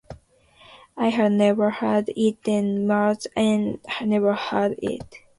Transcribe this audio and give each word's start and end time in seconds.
I 0.97 1.09
had 1.09 1.31
never 1.33 1.69
heard 1.69 2.09
it 2.15 2.47
and 2.47 2.87
Merle 2.87 3.17
had 3.35 4.07
never 4.07 4.33
heard 4.33 4.79
it. 4.81 5.17